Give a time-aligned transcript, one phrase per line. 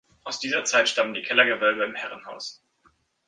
[0.23, 2.65] Aus dieser Zeit stammen die Kellergewölbe im Herrenhaus.